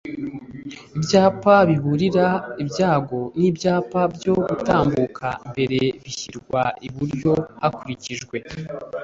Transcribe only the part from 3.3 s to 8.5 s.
n ibyapa byo gutambuka mbere bishyirwa iburyo hakurikijwe